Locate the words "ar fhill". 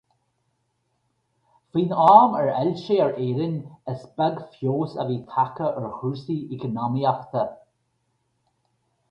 2.39-2.71